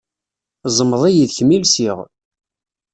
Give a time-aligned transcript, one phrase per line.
[0.77, 1.97] Ẓmeḍ-iyi d kemm i lsiɣ.